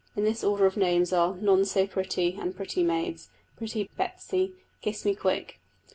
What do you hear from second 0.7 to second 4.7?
names are None so pretty and Pretty maids, Pretty Betsy,